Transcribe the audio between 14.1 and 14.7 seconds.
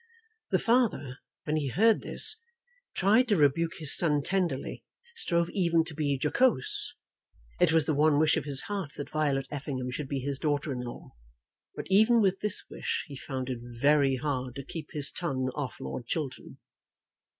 hard to